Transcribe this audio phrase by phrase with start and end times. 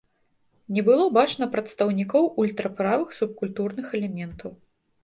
[0.77, 4.51] Не было бачна прадстаўнікоў ультраправых субкультурных элементаў.